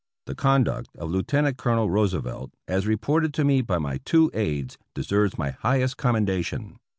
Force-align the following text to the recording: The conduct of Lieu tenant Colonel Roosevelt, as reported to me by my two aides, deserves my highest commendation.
The 0.25 0.33
conduct 0.33 0.97
of 0.97 1.11
Lieu 1.11 1.21
tenant 1.21 1.57
Colonel 1.57 1.91
Roosevelt, 1.91 2.55
as 2.67 2.87
reported 2.87 3.35
to 3.35 3.43
me 3.43 3.61
by 3.61 3.77
my 3.77 3.99
two 4.03 4.31
aides, 4.33 4.79
deserves 4.95 5.37
my 5.37 5.51
highest 5.51 5.97
commendation. 5.97 6.79